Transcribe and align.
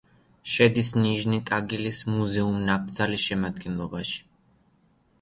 შედის 0.53 0.89
ნიჟნი-ტაგილის 1.01 2.01
მუზეუმ-ნაკრძალის 2.15 3.31
შემადგენლობაში. 3.31 4.21